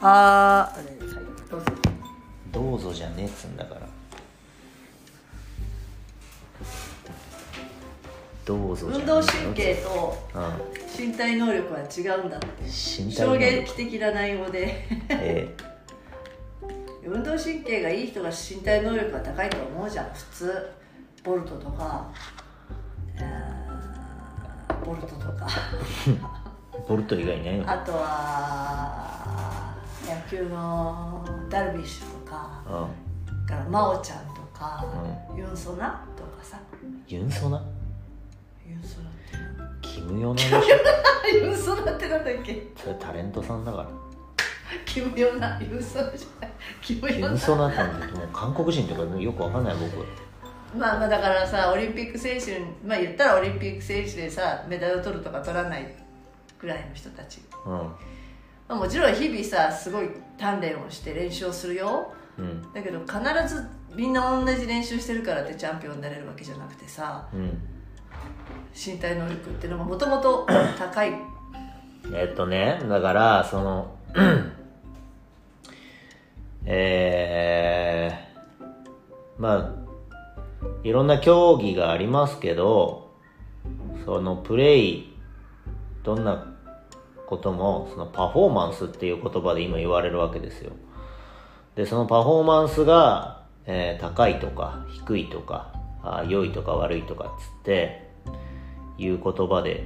[0.00, 0.82] あーあ
[1.50, 1.66] どうぞ
[2.52, 3.80] どうぞじゃねえっつんだから。
[8.44, 11.06] どうぞじゃねえ運動神経とうん。
[11.08, 12.68] 身体能力は違うんだって。
[12.68, 14.86] 衝撃的な内容で。
[15.10, 15.54] え
[17.04, 20.10] 運動神経がいい人が身体能力が高いと思うじゃん。
[20.12, 20.68] 普通。
[21.24, 22.06] ボルトとか、
[23.16, 25.46] えーボルトとか。
[25.46, 26.16] ー
[26.88, 27.70] ボルト以外いないの。
[27.70, 29.57] あとは
[30.08, 33.46] 野球のダルビッシュとかうん。
[33.46, 34.84] から真央ちゃんとか、
[35.36, 36.58] ユンソナとかさ。
[37.06, 37.62] ユンソナ？
[38.66, 39.08] ユンソナ
[39.80, 40.60] キムヨナでしょ？
[41.46, 42.66] ユンソナってなんだっけ？
[42.76, 43.86] それタレントさんだから。
[44.84, 46.52] キムヨナユンソナじゃない。
[46.82, 47.26] キムヨナ。
[47.28, 47.82] ユンソナって
[48.16, 50.04] もう韓国人とかよくわかんない僕。
[50.78, 55.86] まあまあだからさオリンピック選手まあ言ったらオリンピック選手でさメダルを取るとか取らない
[56.60, 57.90] ぐらいの人たち、うん
[58.68, 62.12] まあ、もちろん日々さすごい鍛錬をして練習をするよ。
[62.36, 62.62] うん。
[62.72, 67.58] だけど必ずみんな同じ練習してるからってチャンピオンになれるわけじゃなくてさうん。
[68.74, 70.46] 身体能力っていうのがもともと
[70.78, 71.14] 高い。
[72.12, 73.96] えっとねだからその
[76.64, 78.66] えー、
[79.38, 79.70] まあ
[80.82, 83.10] いろんな競技がありますけど
[84.04, 85.16] そのプレイ
[86.02, 86.54] どんな
[87.28, 90.72] こともそのパフォーマンスっていう言葉で今言われるわけですよ。
[91.74, 98.08] でそのパフォーマンスが、えー高いとか低いとかあ良いとか悪いとかっつって
[98.96, 99.84] いう言葉で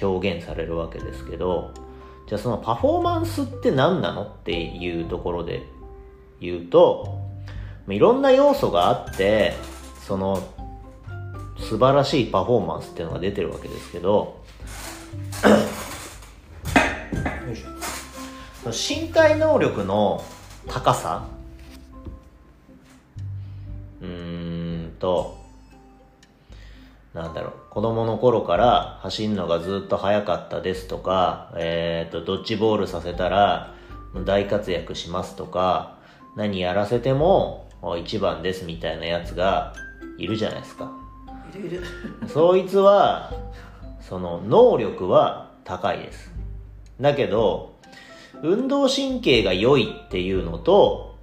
[0.00, 1.72] 表現されるわけですけど
[2.28, 5.66] じゃあそのパフォーマンスって何なのっていうところで
[6.40, 7.18] 言うと
[7.88, 9.54] いろんな要素があって
[10.06, 10.46] その
[11.58, 14.40] 素晴らしいパフォーマンスっていうのが出てるわけですけど
[18.72, 20.22] その身体能力の
[20.66, 21.26] 高さ？
[24.00, 25.38] うーんと
[27.14, 33.74] なんだろう、子供の頃から走るのがずっと速かったですとか、えっ、と、ドッジボールさせたら
[34.24, 35.98] 大活躍しますとか、
[36.36, 39.74] 何やらせてもお一番ですみたいなやつが
[40.18, 40.92] いるじゃないですか。
[41.54, 41.82] いるいる
[42.28, 43.32] そいつは、
[44.00, 46.32] その能力は高いです。
[47.00, 47.77] だけど、
[48.42, 51.16] 運動神経が良いっていうのと、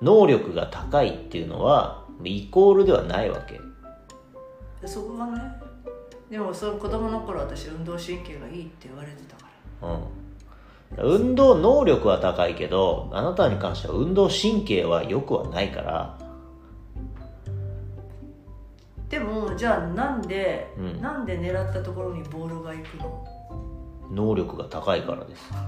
[0.00, 3.60] 能力が高いっていうのは、イコールではないわけ。
[4.86, 5.40] そこがね
[6.30, 9.48] でもその子供の頃私運動神経がいいって言われてたか
[9.82, 9.88] ら
[11.02, 11.20] うん。
[11.20, 16.18] 運動能力は高いけど、あなたに関しては運動神経は良くはないから、
[19.08, 23.24] でもじゃあなんで、うんなんで狙ったところにボールが行くの？
[24.12, 25.50] 能力が高いからです。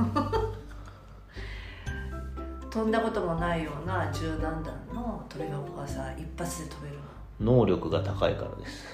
[2.71, 6.97] 飛んだこともないような十何段の鳥箱がさ一発で飛べる
[7.41, 8.85] の能力が高いからです。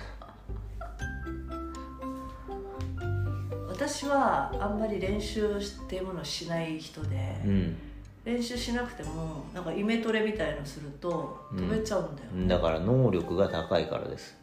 [3.68, 7.76] 私はあんまり練習っていうものをしない人で、うん。
[8.22, 14.39] 練習しなくてもなんかイメトレみたいのすると飛べちゃうんだよ、だから能力が高いからです。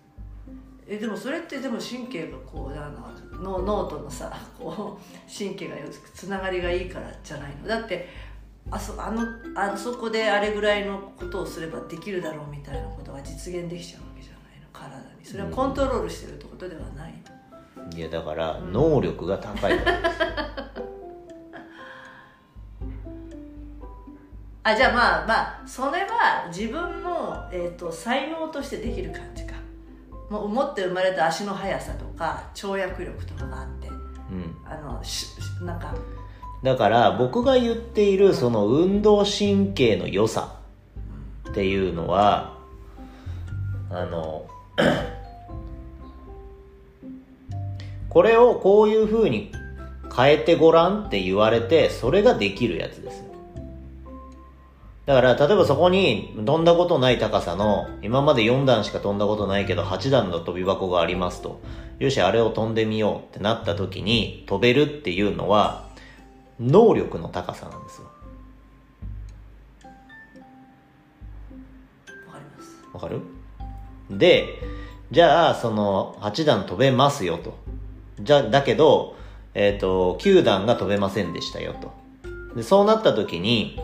[0.90, 5.76] えでもそれってでも神経がこうあの脳脳とのさこう神経が
[6.14, 7.68] つながりがいいからじゃないの。
[7.68, 8.08] だって
[8.72, 9.22] あそあの
[9.56, 14.68] あそこであれぐらいのことをすればできるだろうみたいなことが実現できちゃうわけじゃないの。
[14.72, 15.26] 体に。
[15.26, 17.14] それはコントロールしてるってことではない
[17.92, 20.22] の、いや、だから、能力が高いからです。
[24.64, 29.46] あじゃあまあまあそれは自分の、えー、と才能としてできる感じ。
[29.46, 29.47] か
[30.30, 34.56] もう持って生まれた足の速さとか跳躍力とかがあってうん。
[34.66, 35.28] あのし
[35.62, 35.94] なんか
[36.64, 40.58] だから僕が言っているその運動神経の良さ
[41.50, 42.58] っていうのは
[43.90, 44.48] あの
[48.10, 49.52] これをこういう風に
[50.16, 53.27] 変えてごらんって言われてそれができるやつですよ
[55.08, 61.62] だから例えばそこに飛んだことない高さの今まで4段しか飛んだことないけど8段の飛び箱がありますと
[61.98, 65.88] よしあれを飛んでみようってなった時に飛べるっていうのは
[66.60, 68.08] 能力の高さなんですよ
[72.28, 73.38] わかりますわかる？
[74.10, 74.60] で、
[75.12, 77.58] じゃあ、その、8段飛べますよと。
[78.20, 79.16] じゃ、だけど、
[79.54, 81.92] えっ、と、9段が飛べませんでしたよと。
[82.56, 83.80] で、そうなった時に、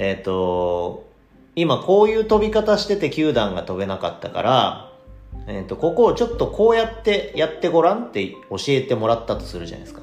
[0.00, 1.08] えっ、と、
[1.56, 4.92] 今こういう飛び方してて9段が飛べなかったから、
[5.48, 10.02] えっ、と、ここをちょっとこうやってやってごらんって教えてもらったとするじゃないですか。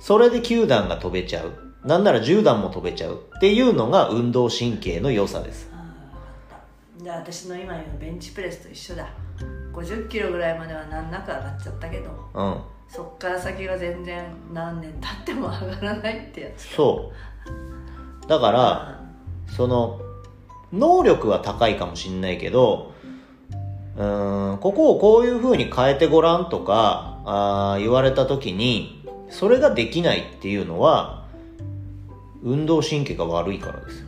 [0.00, 1.52] それで9段が飛べちゃう。
[1.86, 5.70] なんなら10段も飛べちゃうっていうのが運動神経の良さです。
[5.74, 6.58] ああ分かっ
[6.98, 7.04] た。
[7.04, 9.10] じゃあ私の今言うベンチプレスと一緒だ。
[9.74, 12.60] 50キロぐらいまでは難なく上がっちゃったけどうん。
[12.88, 14.24] そっから先が全然
[14.54, 16.62] 何年経っても上がらないってやつ。
[16.68, 17.12] そ
[18.24, 18.26] う。
[18.26, 19.03] だから
[19.56, 20.00] その
[20.72, 22.92] 能力は高いかもしんないけど
[23.96, 31.24] うーんここをこういう風に変えてごらんとかあー言われた時にそれができないっていうのは
[32.42, 34.06] 運動神経が悪いからですよ。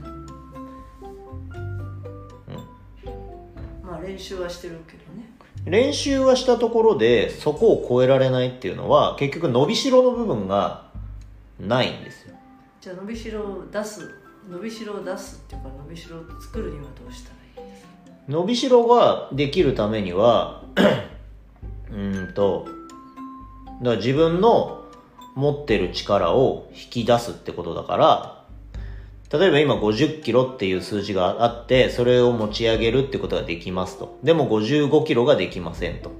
[3.83, 5.31] まあ練習はしてるけどね。
[5.65, 10.91] 練習はしたところでそこを超えられないっていうのは結局伸びしろの部分が
[11.59, 12.35] ないんですよ。
[12.81, 17.89] じゃあ伸びしろを出す伸びしろを出すっていうか伸びしろを作るにはどうしたらいいですか？
[18.29, 20.63] 伸びしろができるためには
[21.93, 22.67] うんと
[23.83, 24.85] だから自分の
[25.35, 28.45] 持ってる力を引き出すってことだから
[29.39, 34.19] 例えば今50キロっていう数字があってそれを持ち上げるってことができますと。
[34.23, 36.13] でも55キロができませんと。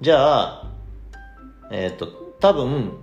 [0.00, 0.70] じゃあ
[1.70, 2.08] えっ、と
[2.40, 2.98] 多分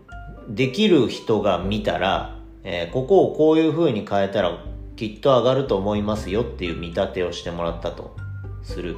[0.49, 2.36] できる人が見たら、
[2.69, 4.51] えーここをこういう風に変えたら
[4.97, 8.15] きっと上がると思いますよっていう見立てをしてもらったと。
[8.61, 8.97] する。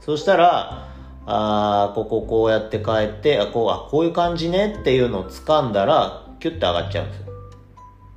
[0.00, 0.88] そしたら
[1.26, 7.26] あーこここうやって変えてあこうあこういう感じねっていうのを掴んだらキュッて上がっちゃうんですよ。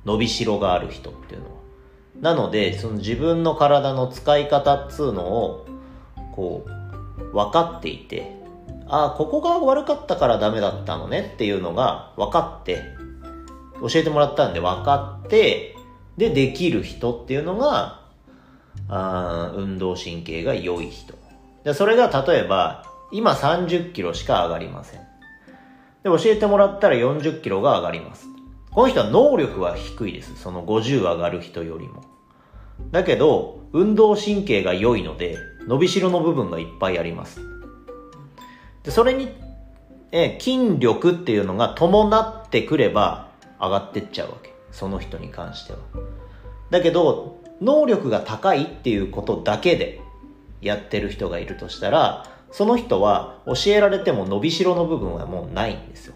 [0.04, 1.52] 伸びしろがある人っていうのは。
[2.20, 5.66] なのでその自分の体の使い方っつうのを
[6.36, 6.64] こ
[7.18, 8.36] う分かっていて
[8.86, 12.84] ああここが悪かったからダメだったのねっていうのが分かって
[13.82, 15.76] 教えてもらったんで分かって
[16.16, 18.02] でできる人っていうのが
[18.88, 21.14] あ運動神経が良い人。
[21.64, 25.00] でそれが例えば今30キロしか上がりません。
[25.00, 25.06] で
[26.04, 28.26] 教えてもらったら40キロが上がります。
[28.70, 30.36] この人は能力は低いです。
[30.36, 32.04] その50上がる人よりも。
[32.90, 35.36] だけど運動神経が良いので
[35.68, 37.40] 伸びしろの部分がいっぱいあります。
[38.82, 39.28] でそれに、
[40.10, 43.31] え筋力っていうのが伴ってくれば
[43.62, 44.52] 上がってっちゃうわけ。
[44.72, 45.78] その人に関しては。
[46.70, 50.00] だけど能力が高いっていうことだけで
[50.60, 56.14] やってる人がいるとしたらその人は教えられても伸びしろの部分はもうないんですよ。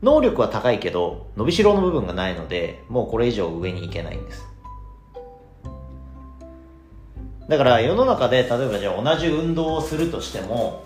[0.00, 4.46] 能力は高いけど伸びしろの部分がないのでもうこれ以上上に行けないんです。
[7.48, 10.84] だから世の中で例えばじゃあ同じ運動をするとしても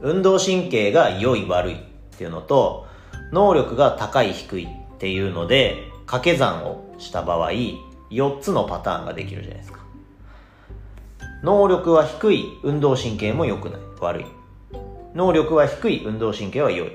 [0.00, 1.78] 運動神経が良い悪いっ
[2.16, 2.86] ていうのと
[3.32, 7.50] 能力が高い低いっていうので掛け算をした場合
[8.10, 9.80] 4つのパターンができるじゃないですか。
[11.42, 13.80] 能力は低い運動神経も良くない。
[14.00, 14.26] 悪い。
[15.14, 16.92] 能力は低い運動神経は良い。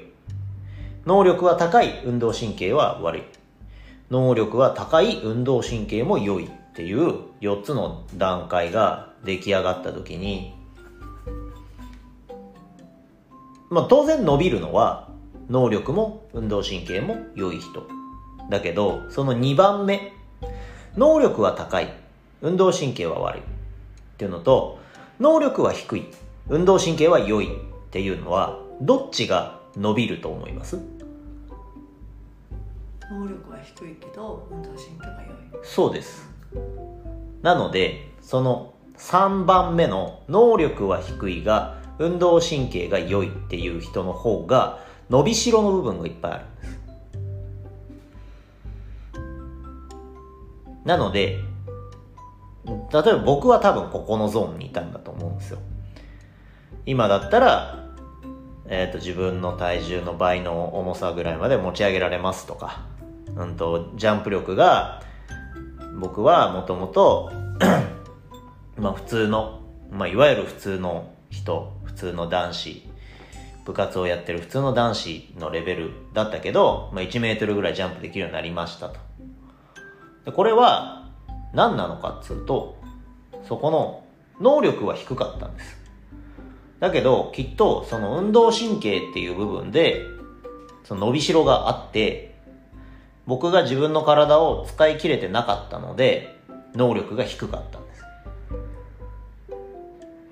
[1.06, 3.24] 能力は高い運動神経は悪い。
[4.09, 10.53] 能力は高い運動神経も良いっていう4つの段階が出来上がった時に
[13.71, 15.09] まあ当然伸びるのは
[15.50, 17.88] 能力も運動神経も良い人。
[18.50, 20.13] だけどその2番目
[20.97, 21.94] 能力は高い。
[22.41, 23.41] 運動神経は悪い。
[23.41, 23.43] っ
[24.17, 24.79] ていうのと
[25.19, 26.05] 能力は低い。
[26.50, 27.48] 運動神経は良い。
[27.48, 27.50] っ
[27.91, 30.77] ていうのはどっちが伸びると思います？
[33.10, 35.63] 能力は低いけど運動神経が良い。
[35.63, 36.29] そうです。
[37.41, 44.79] なのでその3番目の能力は低いが運動神経が良いっていう人の方が
[45.12, 46.46] 伸びしろの部分がいっぱいある。
[46.46, 46.81] んです
[50.84, 51.39] なので
[52.65, 55.60] 例えば僕は多分ここのゾーンにいたんだと思うんですよ。
[56.86, 57.86] 今だったら、
[58.65, 62.86] えー、と自分の体重の倍の重さぐらいまで持ち上げられますとか、
[63.36, 65.03] うん、とジャンプ力が
[66.00, 67.31] 僕はもともと
[68.77, 72.89] まあ普通の、まあ、いわゆる普通の人普通の男子
[73.65, 79.00] 部活をやってる普通の男子のレベルだったけど、まあ、1メートルぐらいジャンプできるようになりましたと。
[80.25, 81.10] でこれは
[81.53, 82.77] 何なのかっつうと
[83.48, 84.03] そこの
[84.39, 85.77] 能力は低かったんです。
[86.79, 90.01] だけどきっとその運動神経っていう部分で
[90.83, 92.36] その伸びしろがあって
[93.27, 96.39] 僕が自分の体を使い切れてなかったので
[96.74, 97.80] 能力が低かった。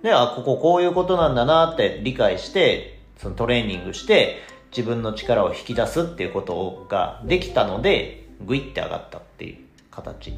[0.04, 4.38] で、あ、こここういうことなんだなって理解して、そのトレーニングして、
[4.72, 9.58] 自分の力を引き出すっていうことができたので、グイって上がったっていう
[9.92, 10.34] 形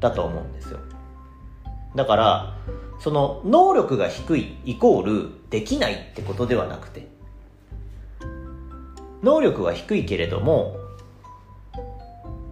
[0.00, 0.80] だと思うんですよ。
[1.94, 2.56] だから、
[2.98, 7.06] その能力が低いイコールできないってことではなくて、
[9.22, 10.76] 能力は低いけれども、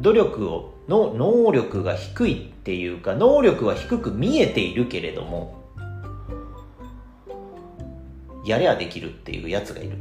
[0.00, 5.61] 努力をの能力が低いっていうか能力は低く見えているけれども
[8.44, 9.96] やりゃできるっていうやつがいる。